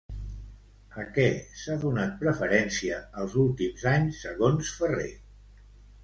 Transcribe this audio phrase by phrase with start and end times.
[1.01, 1.25] A què
[1.63, 5.11] s'ha donat preferència els últims anys segons Ferrer?